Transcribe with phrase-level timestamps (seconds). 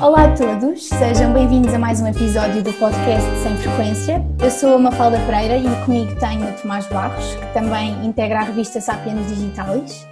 [0.00, 4.24] Olá a todos, sejam bem-vindos a mais um episódio do podcast Sem Frequência.
[4.40, 8.42] Eu sou a Mafalda Pereira e comigo tenho o Tomás Barros, que também integra a
[8.44, 10.04] revista Sapiens Digitalis.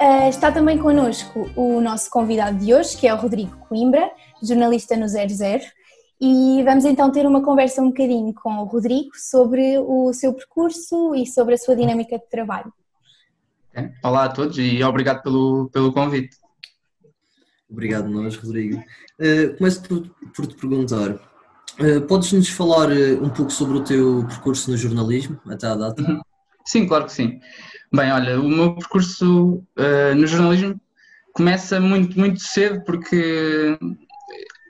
[0.00, 4.08] Uh, está também connosco o nosso convidado de hoje, que é o Rodrigo Coimbra,
[4.40, 5.28] jornalista no 00,
[6.20, 11.16] e vamos então ter uma conversa um bocadinho com o Rodrigo sobre o seu percurso
[11.16, 12.72] e sobre a sua dinâmica de trabalho.
[14.04, 16.45] Olá a todos e obrigado pelo, pelo convite.
[17.68, 18.82] Obrigado nós, Rodrigo.
[19.18, 24.24] Uh, começo por, por, te perguntar, uh, podes-nos falar uh, um pouco sobre o teu
[24.28, 26.00] percurso no jornalismo até à data?
[26.02, 26.20] Uhum.
[26.64, 27.40] Sim, claro que sim.
[27.92, 29.62] Bem, olha, o meu percurso
[30.16, 30.80] no jornalismo
[31.32, 33.78] começa muito, muito cedo porque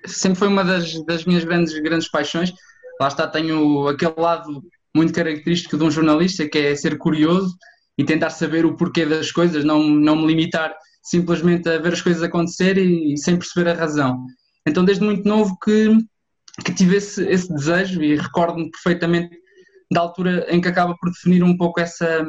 [0.05, 2.53] sempre foi uma das, das minhas grandes, grandes paixões.
[3.01, 4.63] Lá está, tenho aquele lado
[4.95, 7.57] muito característico de um jornalista que é ser curioso
[7.97, 10.75] e tentar saber o porquê das coisas, não, não me limitar
[11.07, 14.27] simplesmente a ver as coisas acontecer e, e sem perceber a razão.
[14.67, 15.97] Então, desde muito novo que,
[16.65, 19.39] que tive esse, esse desejo e recordo-me perfeitamente
[19.93, 22.27] da altura em que acaba por definir um pouco essa,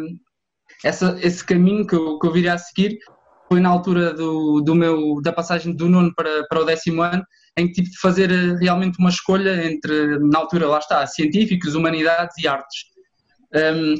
[0.85, 2.99] essa, esse caminho que eu, que eu viria a seguir.
[3.47, 7.23] Foi na altura do, do meu, da passagem do nono para, para o décimo ano,
[7.57, 11.73] em que tive de fazer eh, realmente uma escolha entre, na altura, lá está, científicos,
[11.73, 12.83] humanidades e artes.
[13.55, 13.95] Um,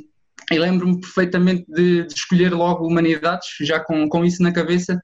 [0.51, 4.99] e lembro-me perfeitamente de, de, escolher logo humanidades, já com, com isso na cabeça,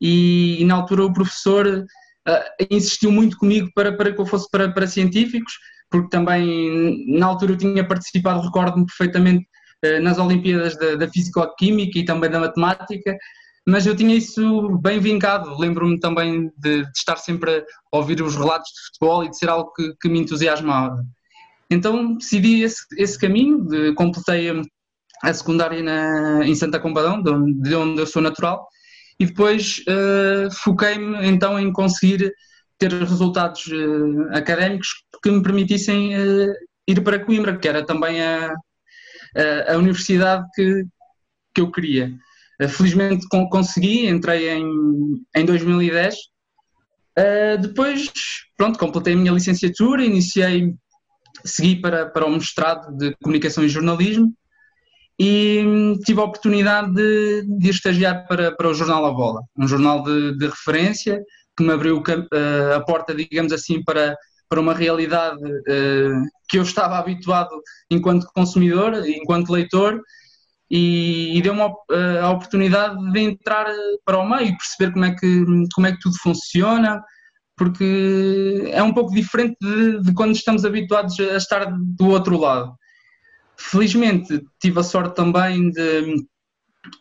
[0.00, 4.48] e, e na altura o professor uh, insistiu muito comigo para, para que eu fosse
[4.50, 5.52] para, para científicos,
[5.90, 9.46] porque também na altura eu tinha participado, recordo-me perfeitamente,
[9.84, 13.16] uh, nas Olimpíadas da, da Físico-Química e também da Matemática,
[13.66, 15.56] mas eu tinha isso bem vincado.
[15.58, 19.48] Lembro-me também de, de, estar sempre a ouvir os relatos de futebol e de ser
[19.48, 21.04] algo que, que me entusiasmava.
[21.70, 24.50] Então decidi esse, esse caminho, de, completei
[25.22, 28.66] a secundária na, em Santa Combadão, de onde, de onde eu sou natural,
[29.18, 32.32] e depois uh, foquei-me então em conseguir
[32.78, 34.88] ter resultados uh, académicos
[35.22, 36.52] que me permitissem uh,
[36.88, 38.54] ir para Coimbra, que era também a,
[39.68, 40.84] a, a universidade que,
[41.54, 42.10] que eu queria.
[42.70, 46.14] felizmente consegui, entrei em, em 2010.
[47.60, 48.10] depois,
[48.56, 50.74] pronto, completei a minha licenciatura, iniciei,
[51.44, 54.32] segui para, para o mestrado de Comunicação e Jornalismo,
[55.18, 59.68] e hum, tive a oportunidade de, de estagiar para, para o Jornal A Bola, um
[59.68, 61.22] jornal de, de referência
[61.54, 64.16] que me abriu uh, a porta, digamos assim, para,
[64.48, 67.50] para uma realidade uh, que eu estava habituado
[67.90, 70.00] enquanto consumidor, enquanto leitor,
[70.70, 71.74] e, e deu-me uh,
[72.22, 73.66] a oportunidade de entrar
[74.06, 77.02] para o meio e perceber como é que, como é que tudo funciona,
[77.60, 82.72] porque é um pouco diferente de, de quando estamos habituados a estar do outro lado.
[83.54, 86.24] Felizmente tive a sorte também de,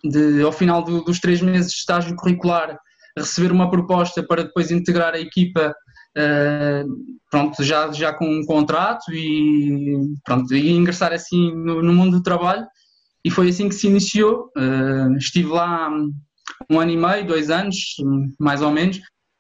[0.04, 2.78] de ao final do, dos três meses de estágio curricular,
[3.18, 5.74] receber uma proposta para depois integrar a equipa
[6.18, 12.18] uh, pronto, já, já com um contrato e, pronto, e ingressar assim no, no mundo
[12.18, 12.68] do trabalho.
[13.24, 14.52] E foi assim que se iniciou.
[14.58, 15.90] Uh, estive lá
[16.70, 17.96] um ano e meio, dois anos,
[18.38, 19.00] mais ou menos,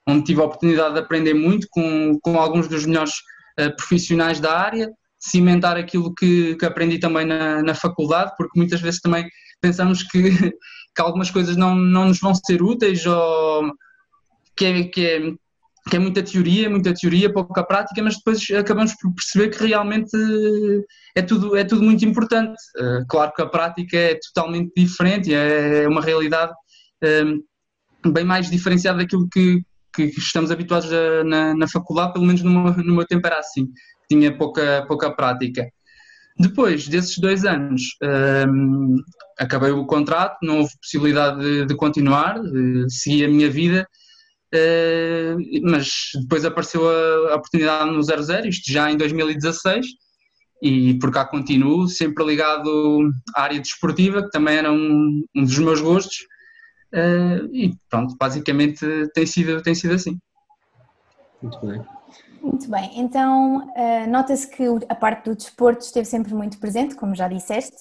[0.09, 3.14] onde tive a oportunidade de aprender muito com, com alguns dos melhores
[3.59, 4.90] uh, profissionais da área
[5.20, 9.28] cimentar aquilo que, que aprendi também na, na faculdade, porque muitas vezes também
[9.59, 10.22] pensamos que,
[10.96, 13.74] que algumas coisas não, não nos vão ser úteis ou
[14.56, 15.19] que é, que é,
[15.90, 20.12] que é muita teoria, muita teoria, pouca prática, mas depois acabamos por perceber que realmente
[21.16, 22.58] é tudo, é tudo muito importante.
[22.78, 26.52] Eh, claro que a prática é totalmente diferente, é uma realidade
[27.02, 27.24] eh,
[28.06, 29.64] bem mais diferenciada daquilo que,
[29.94, 33.40] que estamos habituados a, na, na faculdade, pelo menos no meu, no meu tempo era
[33.40, 33.68] assim
[34.10, 35.72] tinha pouca, pouca prática.
[36.38, 38.96] Depois desses dois anos, um,
[39.38, 43.88] acabei o contrato, não houve possibilidade de, de continuar, de seguir a minha vida,
[44.56, 45.38] uh,
[45.70, 49.86] mas depois apareceu a, a, oportunidade no 00, isto já em 2016,
[50.62, 55.58] e por cá continuo, sempre ligado à área desportiva, que também era um, um dos
[55.60, 56.20] meus gostos,
[56.94, 60.18] uh, e pronto, basicamente tem sido, tem sido assim.
[61.42, 61.81] Muito bem.
[62.42, 67.13] Muito bem, então uh, nota-se que a parte do desporto esteve sempre muito presente, como
[67.13, 67.75] já disseste,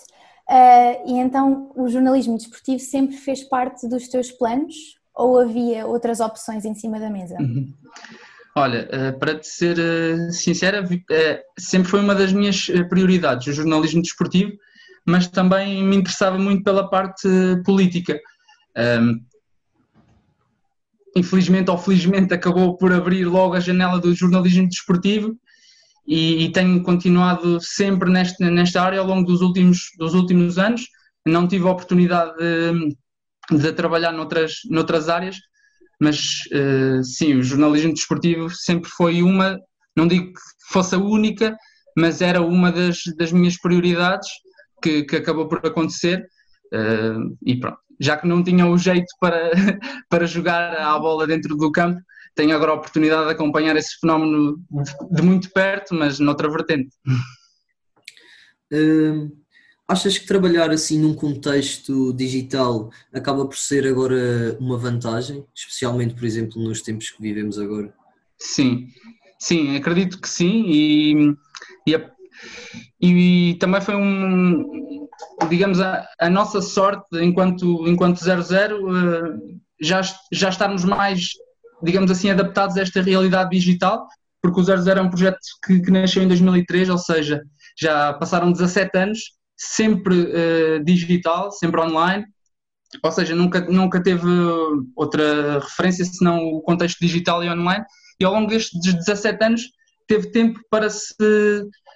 [0.51, 4.75] uh, e então o jornalismo desportivo sempre fez parte dos teus planos
[5.15, 7.37] ou havia outras opções em cima da mesa?
[7.39, 7.73] Uhum.
[8.57, 9.77] Olha, uh, para te ser
[10.33, 10.85] sincera,
[11.57, 14.53] sempre foi uma das minhas prioridades, o jornalismo desportivo,
[15.07, 17.29] mas também me interessava muito pela parte
[17.65, 18.19] política.
[18.79, 19.21] Um,
[21.17, 25.37] infelizmente ou felizmente acabou por abrir logo a janela do jornalismo desportivo
[26.07, 30.87] e, e tenho continuado sempre nesta, nesta área ao longo dos últimos, dos últimos anos.
[31.27, 32.97] Não tive a oportunidade de,
[33.59, 35.37] de trabalhar noutras, noutras áreas,
[36.01, 39.59] mas uh, sim, o jornalismo desportivo sempre foi uma,
[39.97, 40.41] não digo que
[40.71, 41.57] fosse a única,
[41.97, 44.29] mas era uma das, das minhas prioridades
[44.83, 46.25] que, que acabou por acontecer
[46.73, 47.88] uh, e pronto.
[48.01, 49.51] Já que não tinha o jeito para,
[50.09, 52.01] para jogar a bola dentro do campo,
[52.35, 54.63] tenho agora a oportunidade de acompanhar esse fenómeno
[55.11, 56.95] de, muito perto, mas noutra vertente.
[58.73, 59.37] Uh,
[59.89, 66.25] achas que trabalhar assim num contexto digital acaba por ser agora uma vantagem, especialmente, por
[66.25, 67.93] exemplo, nos tempos que vivemos agora?
[68.39, 68.89] Sim,
[69.41, 71.35] sim, acredito que sim e,
[71.89, 71.95] e,
[73.01, 75.09] e também foi um,
[75.49, 80.01] digamos, a, a, nossa sorte enquanto, enquanto 00 uh, já,
[80.33, 81.29] já estarmos mais,
[81.83, 84.07] digamos assim, adaptados a esta realidade digital,
[84.43, 87.43] porque o 00 é um projeto que, que nasceu em 2003, ou seja,
[87.81, 89.21] já passaram 17 anos,
[89.57, 92.25] sempre uh, digital, sempre online,
[93.03, 94.27] ou seja, nunca, nunca teve
[94.97, 97.85] outra referência senão o contexto digital e online,
[98.21, 99.63] e ao longo destes 17 anos
[100.07, 101.15] teve tempo para se,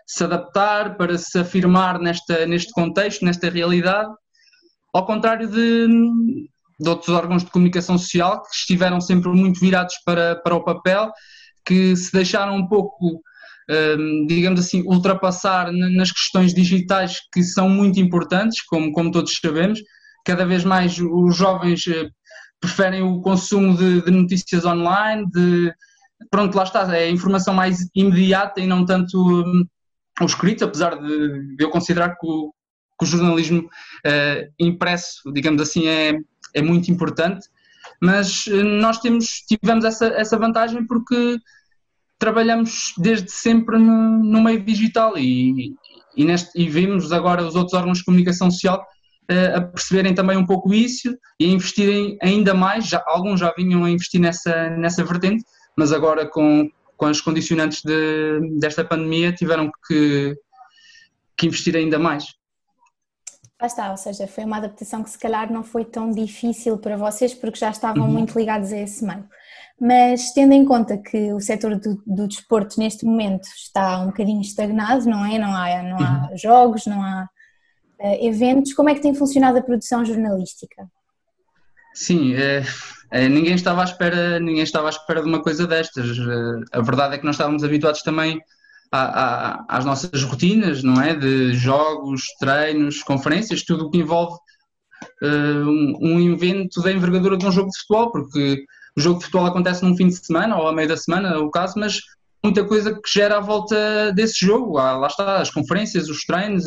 [0.06, 4.10] se adaptar, para se afirmar nesta, neste contexto, nesta realidade,
[4.92, 5.86] ao contrário de,
[6.78, 11.10] de outros órgãos de comunicação social que estiveram sempre muito virados para, para o papel,
[11.64, 13.22] que se deixaram um pouco
[13.70, 19.80] Hum, digamos assim, ultrapassar nas questões digitais que são muito importantes, como, como todos sabemos.
[20.24, 22.08] Cada vez mais os jovens eh,
[22.60, 25.72] preferem o consumo de, de notícias online, de,
[26.30, 29.64] pronto, lá está, é informação mais imediata e não tanto um,
[30.24, 32.52] o escrito, apesar de, eu considerar que o,
[32.98, 36.18] que o jornalismo uh, impresso, digamos assim, é,
[36.54, 37.46] é muito importante,
[38.00, 41.38] mas uh, nós temos, tivemos essa, essa vantagem porque
[42.18, 45.74] trabalhamos desde sempre no, no meio digital e,
[46.16, 48.86] e, neste, e vimos agora os outros órgãos de comunicação social
[49.30, 53.52] uh, a perceberem também um pouco isso e a investirem ainda mais, já, alguns já
[53.56, 55.44] vinham a investir nessa, nessa vertente,
[55.76, 56.68] mas agora com,
[57.02, 60.36] com as condicionantes de, desta pandemia tiveram que,
[61.36, 62.26] que investir ainda mais.
[63.58, 66.96] Ah está, ou seja, foi uma adaptação que se calhar não foi tão difícil para
[66.96, 68.12] vocês porque já estavam uhum.
[68.12, 69.28] muito ligados a esse meio
[69.80, 74.40] mas tendo em conta que o setor do, do, desporto neste momento está um bocadinho
[74.40, 75.38] estagnado, não é?
[75.38, 76.38] Não há, não há uhum.
[76.38, 77.28] jogos, não há
[77.98, 80.88] uh, eventos, como é que tem funcionado a produção jornalística?
[81.94, 82.62] Sim, é,
[83.28, 86.18] ninguém estava à espera, ninguém estava à espera de uma coisa destas.
[86.18, 88.40] Eh, a verdade é que nós estávamos habituados também
[88.90, 91.14] a, a, às nossas rotinas, não é?
[91.14, 94.34] De jogos, treinos, conferências, tudo o que envolve
[95.22, 98.64] uh, um, um evento da envergadura de um jogo de futebol, porque
[98.96, 101.38] o jogo de futebol acontece num fim de semana ou a meio da semana, é
[101.38, 102.00] o caso, mas
[102.42, 104.78] muita coisa que gera à volta desse jogo.
[104.78, 106.64] Ah, lá está, as conferências, os treinos,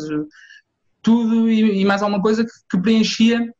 [1.02, 3.52] tudo e, e mais alguma coisa que, que preenchia eh,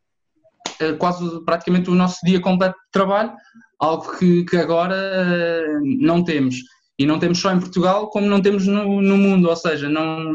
[0.99, 3.33] quase praticamente o nosso dia completo de trabalho,
[3.79, 6.57] algo que, que agora eh, não temos.
[6.99, 10.33] E não temos só em Portugal, como não temos no, no mundo, ou seja, não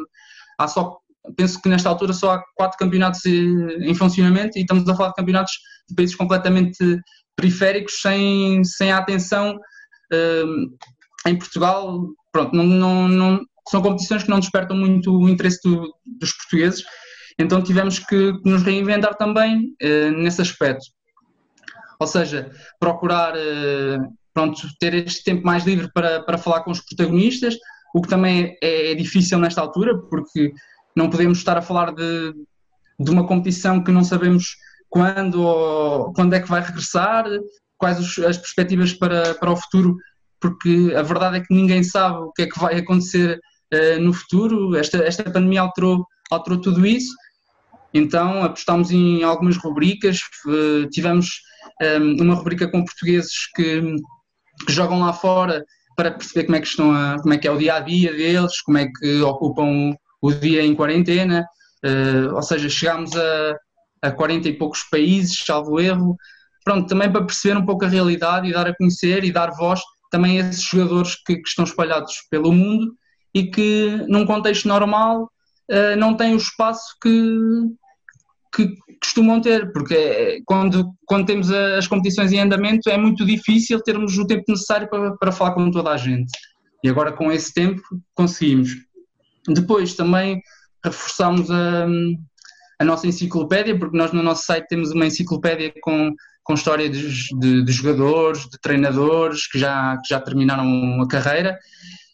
[0.59, 0.97] há só
[1.35, 5.15] penso que nesta altura só há quatro campeonatos em funcionamento e estamos a falar de
[5.15, 5.53] campeonatos
[5.87, 6.99] de países completamente
[7.35, 9.57] periféricos sem, sem a atenção
[11.27, 12.07] em Portugal.
[12.31, 16.83] Pronto, não, não, não, são competições que não despertam muito o interesse do, dos portugueses,
[17.37, 20.85] então tivemos que nos reinventar também uh, nesse aspecto.
[21.99, 26.81] Ou seja, procurar uh, pronto, ter este tempo mais livre para, para falar com os
[26.81, 27.57] protagonistas,
[27.93, 30.53] o que também é, é difícil nesta altura, porque
[30.95, 32.33] não podemos estar a falar de,
[32.99, 34.55] de uma competição que não sabemos
[34.89, 37.25] quando, quando é que vai regressar,
[37.77, 39.97] quais as perspectivas para, para o futuro,
[40.39, 43.39] porque a verdade é que ninguém sabe o que é que vai acontecer
[43.73, 44.75] uh, no futuro.
[44.75, 47.13] Esta, esta pandemia alterou, alterou tudo isso.
[47.93, 51.41] Então apostámos em algumas rubricas, uh, tivemos
[51.81, 53.81] ehm, uma rubrica com portugueses que,
[54.65, 55.63] que, jogam lá fora
[55.95, 58.13] para perceber como é que estão a, como é que é o dia a dia
[58.13, 61.45] deles, como é que ocupam o dia em quarentena,
[61.85, 63.55] uh, ou seja, chegámos a,
[64.01, 66.15] a 40 e poucos países, salvo erro.
[66.63, 69.81] Pronto, também para perceber um pouco a realidade e dar a conhecer e dar voz
[70.11, 72.93] também a esses jogadores que, que estão espalhados pelo mundo
[73.33, 77.09] e que num contexto normal uh, não têm o espaço que,
[78.53, 83.81] que costumam ter, porque é, quando, quando temos as competições em andamento é muito difícil
[83.81, 86.31] termos o tempo necessário para, para falar com toda a gente.
[86.83, 87.81] E agora com esse tempo
[88.13, 88.75] conseguimos.
[89.47, 90.41] Depois também
[90.83, 91.87] reforçamos a,
[92.79, 97.29] a nossa enciclopédia, porque nós no nosso site temos uma enciclopédia com, com história de,
[97.39, 101.57] de, de jogadores, de treinadores que já, que já terminaram a carreira,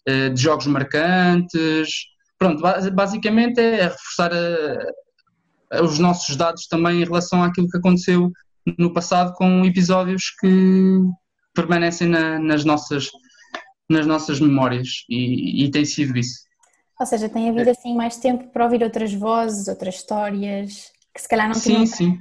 [0.05, 1.89] eh, de jogos marcantes.
[2.37, 2.61] Pronto,
[2.93, 5.06] basicamente é reforçar a
[5.81, 8.31] os nossos dados também em relação àquilo que aconteceu
[8.77, 10.99] no passado com episódios que,
[11.57, 13.09] permanecem na, nas, nossas,
[13.89, 16.45] nas nossas memórias e, e tem sido isso.
[16.99, 21.27] Ou seja, tem havido assim mais tempo para ouvir outras vozes, outras histórias que se
[21.27, 21.85] calhar não tinham.
[21.85, 22.19] Sim, sim.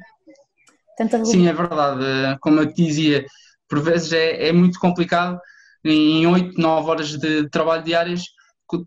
[1.24, 2.38] Sim, é verdade.
[2.40, 3.26] Como eu te dizia,
[3.68, 5.38] por vezes é, é muito complicado
[5.84, 8.22] em 8, 9 horas de trabalho diárias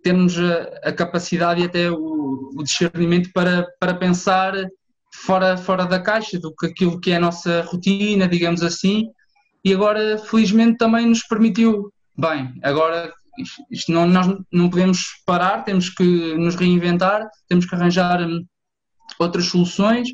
[0.03, 4.53] termos a, a capacidade e até o, o, discernimento para, para pensar
[5.13, 9.07] fora, fora da caixa do que aquilo que é a nossa rotina, digamos assim,
[9.63, 13.13] e agora felizmente também nos permitiu, bem, agora
[13.71, 18.45] isto não, nós não podemos parar, temos que nos reinventar, temos que arranjar hum,
[19.19, 20.09] outras soluções.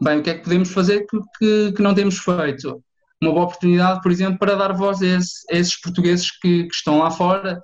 [0.00, 2.82] Bem, o que é que podemos fazer que, que, que não temos feito?
[3.20, 5.06] Uma boa oportunidade, por exemplo, para dar voz a,
[5.54, 7.60] a esses portugueses que, que, estão lá fora,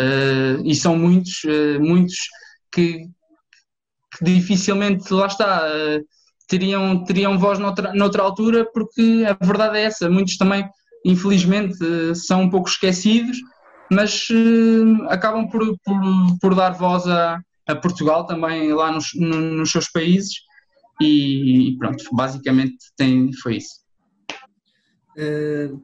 [0.00, 2.16] uh, e são muitos, uh, muitos
[2.72, 3.04] que,
[4.16, 6.04] que, dificilmente, lá está, uh,
[6.48, 10.68] teriam, teriam voz noutra, noutra altura, porque a verdade é essa, muitos também,
[11.04, 11.76] infelizmente,
[12.14, 13.38] são um pouco esquecidos,
[13.92, 14.28] mas
[15.08, 16.00] acabam por, por,
[16.40, 20.32] por, dar voz a, a Portugal também lá nos, nos seus países
[21.00, 23.80] e, pronto, basicamente tem, foi isso.
[25.16, 25.82] Uh,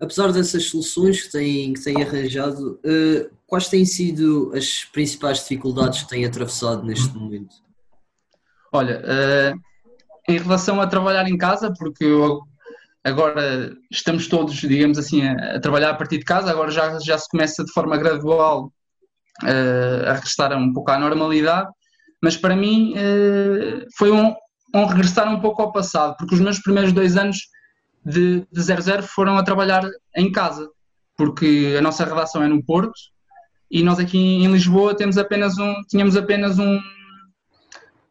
[0.00, 6.02] apesar dessas soluções que têm, que têm arranjado, uh, quais têm sido as principais dificuldades
[6.02, 7.54] que têm atravessado neste momento?
[8.72, 9.00] Olha,
[10.28, 12.04] em relação a trabalhar em casa, porque
[13.04, 17.28] agora estamos todos, digamos assim, a, trabalhar a partir de casa, agora já, já se
[17.28, 18.72] começa de forma gradual
[19.44, 21.70] uh, a regressar um pouco à normalidade,
[22.20, 24.34] mas para mim uh, foi um,
[24.74, 27.38] um, regressar um pouco ao passado, porque os meus primeiros dois anos
[28.04, 30.68] de, de 00 foram a trabalhar em casa,
[31.16, 33.13] porque a nossa redação é no Porto
[33.74, 36.78] e nós aqui em Lisboa temos apenas um, tínhamos apenas um,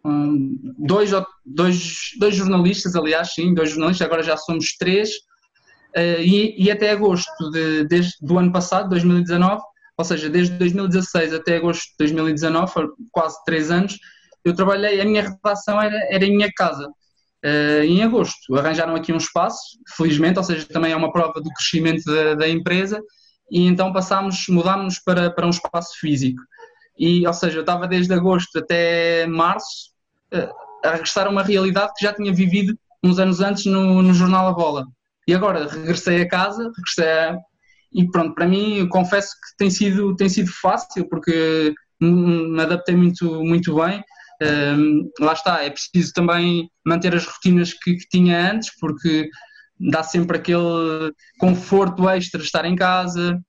[0.04, 1.12] um, dois,
[1.46, 5.10] dois, dois jornalistas, aliás, sim, dois jornalistas, agora já somos três,
[5.96, 9.62] uh, e, e, até agosto de, desde, do ano passado, 2019,
[9.98, 13.98] ou seja, desde 2016 até agosto de 2019, foram quase três anos,
[14.44, 16.90] eu trabalhei, a minha redação era, era em minha casa.
[17.46, 21.50] Uh, em agosto arranjaram aqui um espaço, felizmente, ou seja, também é uma prova do
[21.52, 23.02] crescimento da, da empresa,
[23.52, 26.42] e então passámos, mudámos para, para um espaço físico.
[26.98, 29.92] E, ou seja, eu estava desde agosto até março
[30.84, 34.48] a regressar a uma realidade que já tinha vivido uns anos antes no, no jornal
[34.48, 34.86] A Bola.
[35.28, 37.38] E agora regressei a casa, regressei a,
[37.94, 43.44] e pronto, para mim confesso que tem sido, tem sido fácil porque me adaptei muito,
[43.44, 44.04] muito bem.
[44.42, 49.30] Um, lá está, é preciso também manter as rotinas que, que, tinha antes, porque
[49.80, 53.40] dá sempre aquele conforto extra de estar em casa,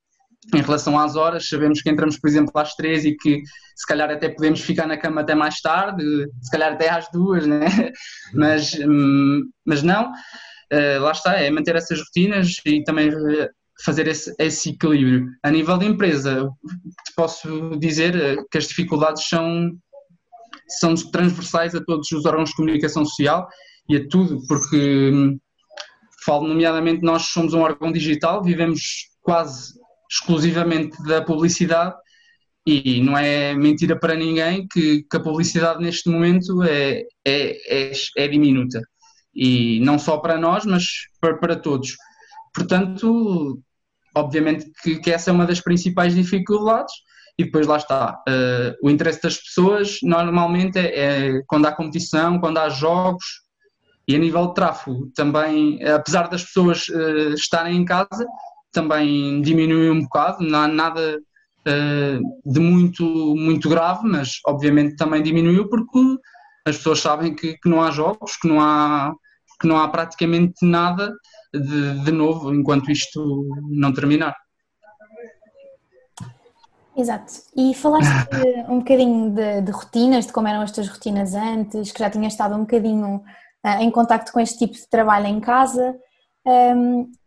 [0.53, 3.41] em relação às horas, sabemos que entramos, por exemplo, às três e que
[3.77, 6.05] se calhar até podemos ficar na cama até mais tarde,
[6.43, 7.67] se calhar até às duas, né?
[8.35, 13.49] mas, hum, mas não, uh, lá está, é manter essas rotinas e também eh,
[13.85, 15.27] fazer esse, esse equilíbrio.
[15.43, 16.49] A nível de empresa,
[17.07, 19.71] te posso dizer eh, que as dificuldades são,
[20.69, 23.49] são transversais a todos os órgãos de comunicação social
[23.89, 25.39] e a tudo, porque hum,
[26.25, 29.75] falo nomeadamente nós somos um órgão digital, vivemos quase
[30.11, 31.95] exclusivamente da publicidade
[32.67, 37.93] e não é mentira para ninguém que, que a publicidade neste momento é, é, é,
[38.17, 38.81] é, diminuta
[39.35, 40.85] e não só para nós, mas
[41.21, 41.97] para, para todos.
[42.55, 43.61] Portanto,
[44.15, 46.95] obviamente que, que, essa é uma das principais dificuldades
[47.37, 48.23] e depois lá está.
[48.29, 51.01] Uh, o interesse das pessoas normalmente é,
[51.37, 53.25] é, quando há competição, quando há jogos
[54.07, 58.27] e a nível de tráfego também, apesar das pessoas uh, estarem em casa,
[58.73, 63.05] também diminuiu um bocado, não há nada uh, de muito,
[63.37, 65.99] muito grave, mas obviamente também diminuiu porque
[66.67, 69.15] as pessoas sabem que, que não há jogos, que não há,
[69.61, 71.15] que não há praticamente nada
[71.53, 74.35] de, de novo enquanto isto não terminar.
[76.97, 77.33] Exato.
[77.57, 78.09] E falaste
[78.69, 82.33] um bocadinho de, de, rotinas, de como eram as tuas rotinas antes, que já tinhas
[82.33, 83.23] estado um bocadinho
[83.81, 85.95] em contacto com este tipo de trabalho em casa.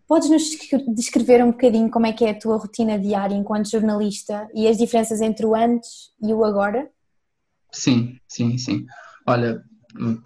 [0.08, 0.44] Podes nos
[0.96, 4.77] descrever um bocadinho como é que é a tua rotina diária enquanto jornalista e as
[4.77, 6.89] diferenças entre o antes e o agora?
[7.74, 8.86] Sim, sim, sim.
[9.27, 9.62] Olha,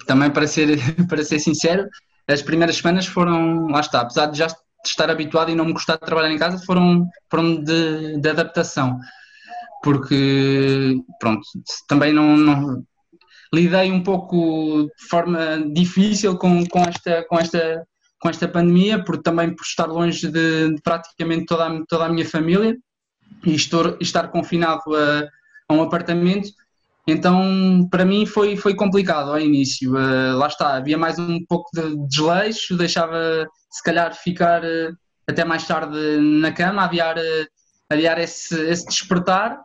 [0.06, 0.77] também para ser,
[1.10, 1.88] para ser sincero,
[2.27, 4.48] as primeiras semanas foram, lá está, apesar de já
[4.86, 9.00] estar habituado e não me gostar de trabalhar em casa, foram, foram de, de adaptação.
[9.84, 11.41] Porque, pronto,
[11.88, 12.84] também não, não
[13.53, 17.86] lidei um pouco de forma difícil com, com, esta, com esta
[18.22, 22.10] com esta pandemia, porque também por estar longe de, de praticamente toda a, toda a
[22.10, 22.77] minha família
[23.43, 25.27] e estou, estar confinado a,
[25.67, 26.50] a, um apartamento,
[27.08, 29.96] então para mim foi, foi complicado ao início.
[29.96, 34.96] Uh, lá está, havia mais um pouco de desleixo, deixava se calhar ficar uh,
[35.27, 39.60] até mais tarde na cama, a adiar, a adiar esse, esse despertar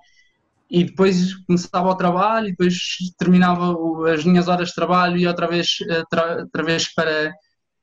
[0.71, 2.77] e depois começava o trabalho e depois
[3.19, 3.77] terminava
[4.13, 5.69] as minhas horas de trabalho e outra vez,
[5.99, 7.33] outra vez para,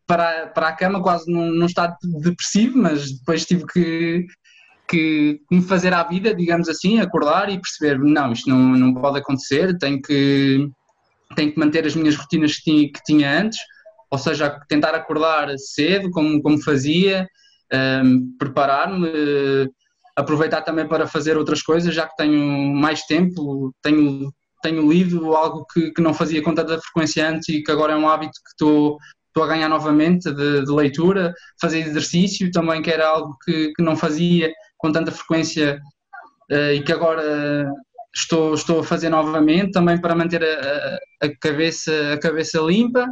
[0.05, 4.25] para, para a cama, quase num, num estado depressivo, mas depois tive que,
[4.87, 9.19] que me fazer à vida, digamos assim, acordar e perceber, não, isto não, não pode
[9.19, 10.67] acontecer, tenho que,
[11.35, 13.59] tenho que manter as minhas rotinas que tinha, que tinha antes,
[14.11, 17.27] ou seja, tentar acordar cedo, como, como fazia,
[18.03, 19.07] um, preparar-me,
[20.15, 25.65] aproveitar também para fazer outras coisas, já que tenho mais tempo, tenho, tenho lido algo
[25.73, 28.49] que, que não fazia com tanta frequência antes e que agora é um hábito que
[28.51, 33.73] estou, estou a ganhar novamente de, de leitura, fazer exercício também, que era algo que,
[33.73, 35.79] que não fazia com tanta frequência
[36.51, 37.67] uh, e que agora
[38.15, 43.07] estou, estou a fazer novamente também para manter a, a, cabeça, a cabeça limpa.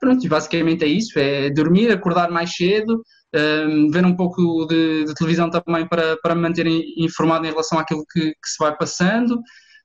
[0.00, 3.02] Pronto, e basicamente é isso, é dormir, acordar mais cedo,
[3.34, 7.78] um, ver um pouco de, de, televisão também para, para me manter informado em relação
[7.78, 9.40] àquilo que, que se vai passando,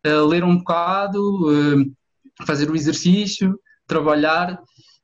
[0.06, 1.86] uh, ler um bocado, uh,
[2.46, 4.60] fazer o exercício, trabalhar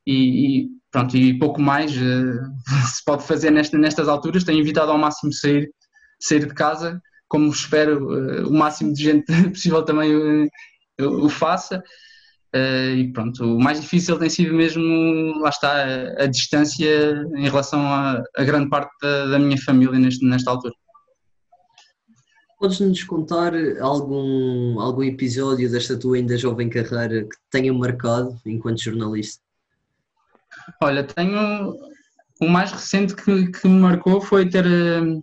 [0.06, 2.40] e, e, pronto, e pouco mais uh,
[2.86, 4.44] se pode fazer nesta, nestas alturas.
[4.44, 5.68] Tenho evitado ao máximo sair,
[6.20, 10.48] sair de casa, como espero o máximo de gente possível também
[11.00, 11.82] o faça.
[12.54, 14.82] Uh, e pronto, o mais difícil tem sido mesmo,
[15.40, 19.98] lá está, a, a distância em relação a, a grande parte da, da, minha família
[19.98, 20.72] neste, nesta altura.
[22.58, 29.42] Podes-nos contar algum, algum episódio desta tua ainda jovem carreira que tenha marcado enquanto jornalista?
[30.80, 31.76] Olha, tenho.
[32.40, 35.22] O mais recente que, que me marcou foi ter uh,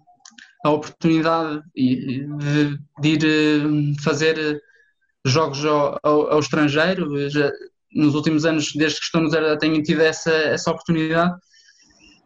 [0.64, 2.28] a oportunidade de,
[3.00, 4.62] de ir uh, fazer
[5.26, 7.30] jogos ao, ao, ao estrangeiro.
[7.30, 7.52] Já,
[7.94, 11.34] nos últimos anos, desde que estou no Zero, tenho tido essa, essa oportunidade.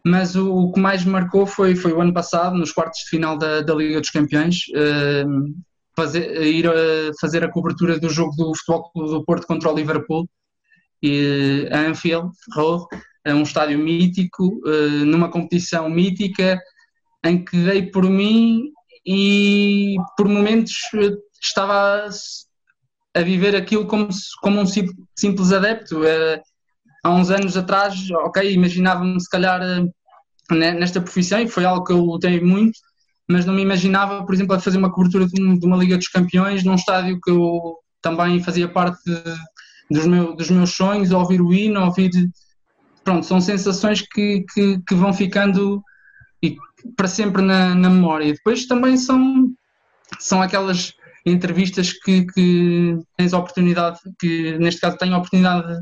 [0.04, 3.36] Mas o, o, que mais marcou foi, foi o ano passado, nos quartos de final
[3.36, 5.54] da, da Liga dos Campeões, uh,
[5.94, 10.28] fazer, ir a fazer a cobertura do jogo do Futebol do Porto contra o Liverpool.
[11.02, 12.86] E, a Anfield Road,
[13.24, 16.58] é um estádio mítico, uh, numa competição mítica,
[17.24, 18.70] em que dei por mim
[19.06, 20.74] e por momentos
[21.42, 22.08] estava
[23.18, 24.08] a viver aquilo como,
[24.40, 26.04] como um simples adepto.
[26.04, 26.42] Era,
[27.04, 31.92] há uns anos atrás, ok, imaginava-me se calhar eh, nesta profissão e foi algo que
[31.92, 32.78] eu lutei muito,
[33.28, 36.64] mas não me imaginava, por exemplo, a fazer uma cobertura de uma Liga dos Campeões
[36.64, 39.22] num estádio que eu também fazia parte de,
[39.90, 42.10] dos, meu, dos meus sonhos, ouvir o hino, ouvir.
[43.04, 45.82] Pronto, são sensações que, que, que vão ficando
[46.42, 46.56] e
[46.96, 48.32] para sempre na, na memória.
[48.32, 49.50] Depois também são,
[50.18, 50.92] são aquelas
[51.30, 55.80] entrevistas que, que tens a oportunidade, que neste caso tenho a oportunidade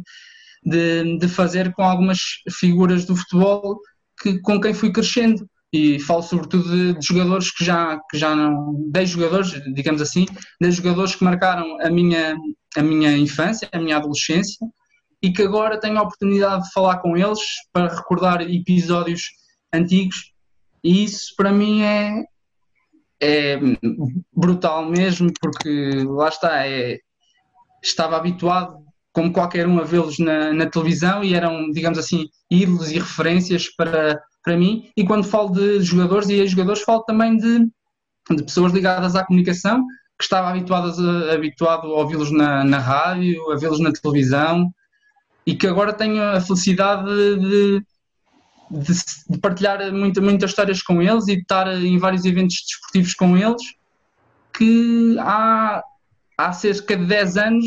[0.64, 2.18] de, de fazer com algumas
[2.50, 3.78] figuras do futebol
[4.20, 5.48] que, com quem fui crescendo.
[5.72, 8.88] E falo sobretudo de, de, jogadores que já, que já não.
[8.90, 10.24] 10 jogadores, digamos assim,
[10.60, 12.36] 10 jogadores que marcaram a minha,
[12.76, 14.66] a minha infância, a minha adolescência,
[15.22, 17.40] e que agora tenho a oportunidade de falar com eles
[17.72, 19.22] para recordar episódios
[19.72, 20.32] antigos.
[20.82, 22.24] E isso para mim é,
[23.20, 23.58] é
[24.34, 26.98] brutal mesmo, porque lá está, é,
[27.82, 28.78] estava habituado,
[29.12, 33.68] como qualquer um, a vê-los na, na, televisão e eram, digamos assim, ídolos e referências
[33.74, 34.90] para, para mim.
[34.96, 37.60] E quando falo de jogadores e ex-jogadores, falo também de,
[38.30, 39.82] de pessoas ligadas à comunicação,
[40.18, 44.70] que estava habituadas a, habituado a ouvi-los na, na rádio, a vê-los na televisão,
[45.46, 47.86] e que agora tenho a felicidade de, de,
[48.70, 53.36] de, partilhar muita, muitas histórias com eles e de estar em vários eventos desportivos com
[53.36, 53.62] eles
[54.56, 55.82] que há,
[56.38, 57.66] há cerca de 10 anos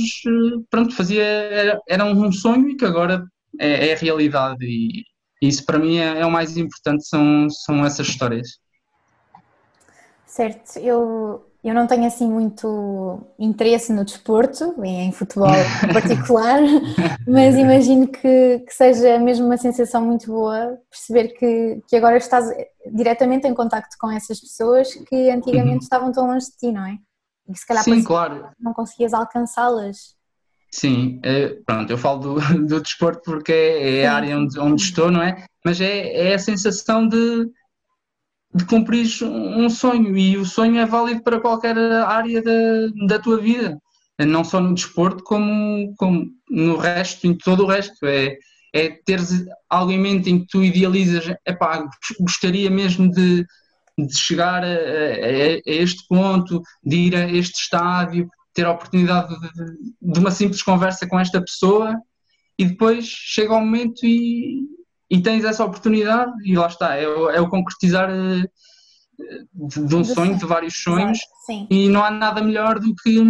[0.70, 3.24] pronto, fazia, era, era um sonho e que agora
[3.60, 5.04] é, é realidade e,
[5.42, 8.60] isso para mim é, é, o mais importante, são, são essas histórias.
[10.26, 16.62] Certo, eu eu não tenho assim muito interesse no desporto, em futebol em particular,
[17.28, 22.50] mas imagino que, que, seja mesmo uma sensação muito boa perceber que, que agora estás
[22.94, 25.84] diretamente em contacto com essas pessoas que antigamente uhum.
[25.84, 26.98] estavam tão longe de ti, não é?
[27.50, 28.48] E se calhar Sim, claro.
[28.60, 30.18] não conseguias alcançá-las.
[30.72, 32.36] Sim, é, pronto, eu falo do,
[32.68, 35.44] do desporto porque é, é a área onde, onde estou, não é?
[35.66, 37.50] Mas é, é a sensação de
[38.54, 40.18] de cumprir um sonho.
[40.18, 43.78] E o sonho é válido para qualquer área da, da tua vida,
[44.20, 48.06] não só no desporto como, como no resto, em todo o resto.
[48.06, 48.38] É,
[48.74, 51.88] é teres algo em mente em que tu idealizas, epá,
[52.20, 53.46] gostaria mesmo de,
[53.98, 59.34] de chegar a, a, a, este ponto, de ir a este estádio, ter a oportunidade
[59.40, 61.96] de, de uma simples conversa com esta pessoa.
[62.58, 64.64] E depois chega o momento e,
[65.10, 70.04] e tens essa oportunidade e lá está, é, o, é o concretizar de, de um
[70.04, 71.20] sonho, de vários sonhos
[71.70, 73.24] e não há nada melhor do que,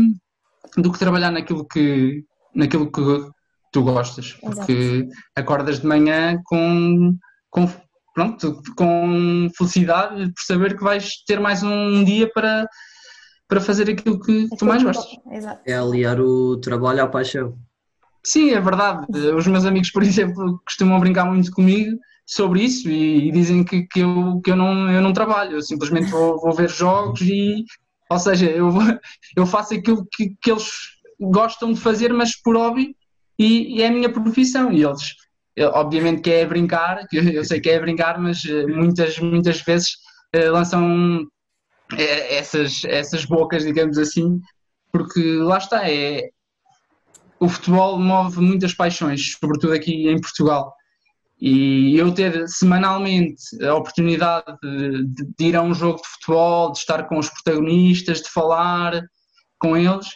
[0.78, 3.30] do que trabalhar naquilo que, naquilo que
[3.72, 5.10] tu gostas, porque Exato.
[5.36, 7.16] acordas de manhã com,
[7.50, 7.70] com,
[8.14, 12.68] pronto, com felicidade por saber que vais ter mais um dia para,
[13.48, 15.18] para fazer aquilo que tu mais gostas.
[15.32, 15.62] Exato.
[15.66, 17.58] É aliar o trabalho à paixão.
[18.24, 19.06] Sim, é verdade.
[19.36, 23.84] Os meus amigos, por exemplo, costumam brincar muito comigo sobre isso e, e dizem que,
[23.88, 27.66] que, eu, que eu, não, eu não trabalho, eu simplesmente vou, vou ver jogos e,
[28.10, 28.70] ou seja, eu,
[29.36, 30.70] eu faço aquilo que, que eles
[31.20, 32.96] gostam de fazer, mas por hobby
[33.38, 34.72] e, e é a minha profissão.
[34.72, 35.16] E eles,
[35.74, 39.98] obviamente que é brincar, eu sei que é brincar, mas eh, muitas, muitas vezes
[40.34, 41.26] eh, lançam
[41.98, 44.40] eh, essas, essas bocas, digamos assim,
[44.92, 46.30] porque lá está, é,
[47.40, 50.74] o futebol move muitas paixões, sobretudo aqui em Portugal.
[51.42, 55.06] E eu ter semanalmente a oportunidade de,
[55.38, 59.02] de, ir a um jogo de futebol, de estar com os protagonistas, de falar
[59.58, 60.08] com eles,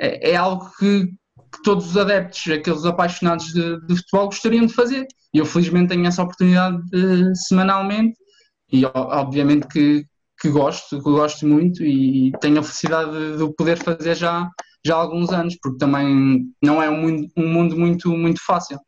[0.00, 4.72] é, é algo que, que, todos os adeptos, aqueles apaixonados de, de, futebol, gostariam de
[4.72, 5.06] fazer.
[5.34, 8.16] E eu felizmente tenho essa oportunidade de, semanalmente
[8.72, 10.06] e obviamente que,
[10.40, 14.50] que gosto, que gosto muito e tenho a felicidade de, de o poder fazer já
[14.84, 18.78] já há alguns anos, porque também não é um mundo, um mundo muito, muito fácil.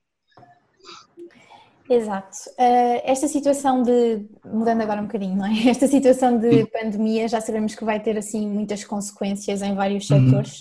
[1.89, 2.37] Exato.
[2.59, 5.53] Uh, esta situação de, mudando agora um bocadinho, não é?
[5.69, 6.67] Esta situação de Sim.
[6.67, 10.25] pandemia já sabemos que vai ter assim muitas consequências em vários uhum.
[10.25, 10.61] setores.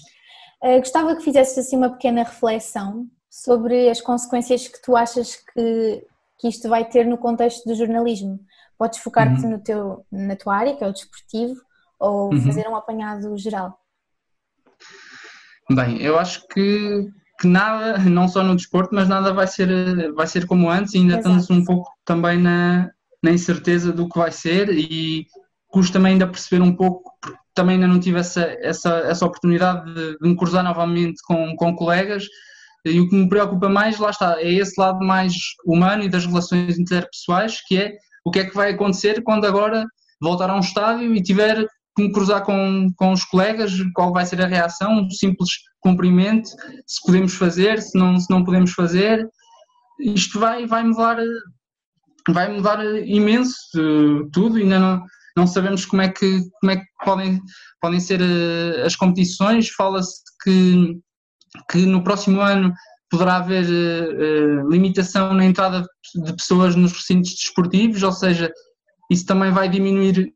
[0.62, 6.06] Uh, gostava que fizesses assim uma pequena reflexão sobre as consequências que tu achas que,
[6.38, 8.40] que isto vai ter no contexto do jornalismo.
[8.78, 9.52] Podes focar-te uhum.
[9.52, 11.60] no teu, na tua área, que é o desportivo,
[12.00, 12.42] ou uhum.
[12.42, 13.80] fazer um apanhado geral.
[15.76, 17.08] Bem, eu acho que,
[17.40, 21.14] que nada, não só no desporto, mas nada vai ser, vai ser como antes, ainda
[21.14, 21.38] Exato.
[21.38, 22.90] estamos um pouco também na,
[23.24, 25.26] na incerteza do que vai ser e
[25.68, 30.18] custa-me ainda perceber um pouco, porque também ainda não tive essa, essa, essa oportunidade de,
[30.18, 32.26] de me cruzar novamente com, com colegas
[32.86, 35.34] e o que me preocupa mais, lá está, é esse lado mais
[35.66, 37.94] humano e das relações interpessoais, que é
[38.26, 39.86] o que é que vai acontecer quando agora
[40.22, 41.66] voltar a um estádio e tiver
[41.98, 46.50] me cruzar com, com os colegas, qual vai ser a reação, um simples cumprimento,
[46.88, 49.28] se podemos fazer, se não, se não podemos fazer.
[50.00, 51.18] Isto vai, vai mudar
[52.30, 55.04] vai mudar imenso uh, tudo, ainda não,
[55.36, 57.42] não sabemos como é que, como é que podem,
[57.82, 61.00] podem ser uh, as competições, fala-se que,
[61.70, 62.74] que no próximo ano
[63.10, 68.52] poderá haver uh, limitação na entrada de pessoas nos recintos desportivos, ou seja,
[69.12, 70.34] isso também vai diminuir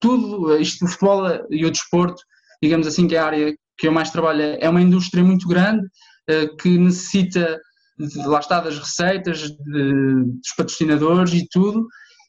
[0.00, 2.22] tudo, isto do futebol e o desporto,
[2.62, 5.86] digamos assim, que é a área que eu mais trabalho, é uma indústria muito grande
[6.28, 7.60] eh, que necessita,
[7.98, 11.86] de, lá está, das receitas, de, dos patrocinadores e tudo.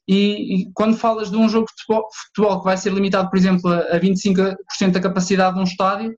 [0.08, 3.38] E, e, quando falas de um jogo de futebol, futebol, que vai ser limitado, por
[3.38, 4.56] exemplo, a 25%
[4.92, 6.16] da capacidade de um estádio,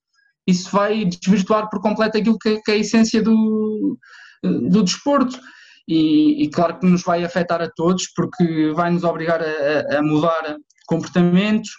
[0.48, 3.98] isso vai desvirtuar por completo aquilo que, que é a essência do,
[4.44, 5.40] do desporto.
[5.88, 10.04] E, e, claro que nos vai afetar a todos, porque vai nos obrigar a, a
[10.04, 10.58] mudar
[10.89, 11.69] comportamentos,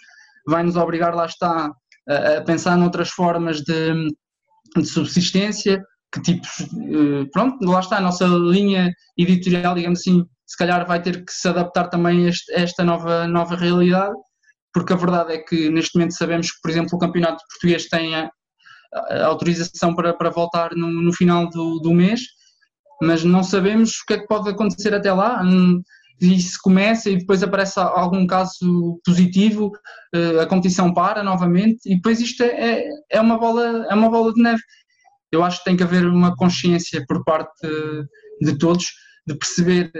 [0.47, 1.69] vai nos obrigar, lá está,
[2.07, 4.07] a, pensar noutras formas de,
[4.77, 10.57] de subsistência, que tipos, eh, pronto, lá está, a nossa linha editorial, digamos assim, se
[10.57, 14.15] calhar vai ter que se adaptar também a, esta nova, nova realidade,
[14.73, 18.15] porque a verdade é que neste momento sabemos que, por exemplo, o campeonato português tem
[18.15, 18.29] a,
[19.23, 22.21] autorização para, para voltar no, no final do, do mês,
[23.01, 25.41] mas não sabemos o que é que pode acontecer até lá
[26.21, 29.71] e se começa e depois aparece algum caso positivo,
[30.13, 34.31] eh, a competição para novamente e depois isto é, é, uma, bola, é uma bola
[34.31, 34.61] de neve.
[35.31, 37.67] Eu acho que tem que haver uma consciência por parte
[38.41, 38.85] de todos
[39.25, 39.91] de perceber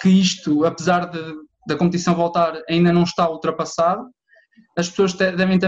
[0.00, 1.20] que isto, apesar de,
[1.66, 4.04] da competição voltar, ainda não está ultrapassado.
[4.76, 5.58] As pessoas devem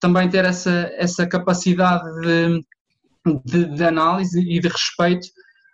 [0.00, 2.64] também ter essa, essa capacidade de,
[3.44, 5.28] de, de análise e de respeito.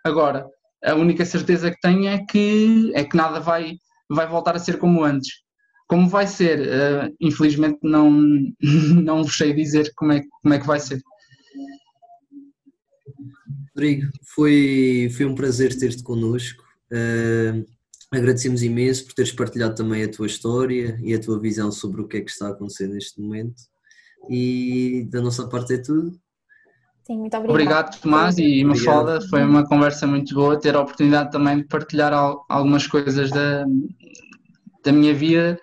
[0.05, 0.45] Agora,
[0.83, 3.77] a única certeza que tenho é que, é que nada vai,
[4.09, 5.41] vai voltar a ser como antes.
[5.87, 8.11] Como vai ser, uh, infelizmente não,
[9.03, 11.01] não sei dizer como é, como é que vai ser.
[13.75, 16.63] Rodrigo, foi, foi um prazer ter-te connosco.
[16.91, 17.65] Uh,
[18.11, 22.07] agradecemos imenso por teres partilhado também a tua história e a tua visão sobre o
[22.07, 23.61] que é que está a acontecer neste momento.
[24.29, 26.19] E da nossa parte é tudo.
[27.09, 27.55] Sim, muito obrigado.
[27.55, 29.19] Obrigado, Tomás e Mafalda.
[29.31, 33.65] Foi uma conversa muito boa ter a oportunidade também de partilhar algumas coisas da,
[34.85, 35.59] da minha vida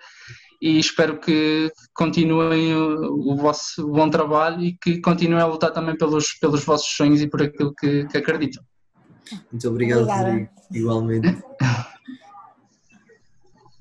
[0.61, 5.95] e espero que continuem o, o, vosso bom trabalho e que continuem a lutar também
[5.95, 8.61] pelos, pelos vossos sonhos e por aquilo que, que acreditam.
[9.49, 10.05] Muito obrigado,
[10.69, 11.41] Igualmente.